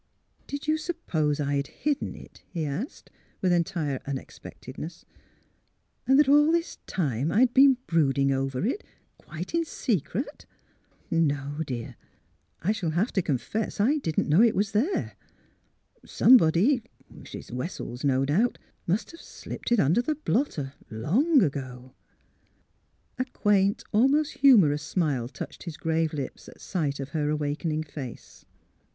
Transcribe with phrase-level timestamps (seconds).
[0.47, 5.05] ''Did you suppose I had hidden it?" he asked, with entire unexpectedness.
[5.57, 8.83] *' And that all this time I had been brooding over it—
[9.23, 10.47] quite in secret?
[11.11, 11.97] No, dear;
[12.63, 15.15] I shall have to confess I didn't know it was there.
[16.03, 16.81] Somebody—
[17.13, 17.51] Mrs.
[17.51, 18.57] Wessels, no doubt
[18.87, 21.93] THE CONFESSION 251— must have slipped it under the blotter— long ago.
[23.19, 28.45] ''A quaint, almost humorous smile touched his grave lips at sight of her awakening face.